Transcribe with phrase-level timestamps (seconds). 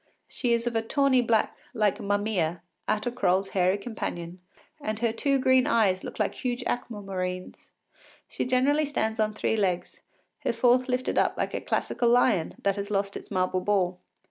[0.27, 4.39] She is of a tawny black, like Mummia, Atta Croll’s hairy companion,
[4.81, 7.69] and her two green eyes look like huge aqua marines.
[8.27, 10.01] She generally stands on three legs,
[10.39, 13.99] her fourth lifted up like a classical lion that has lost its marble ball.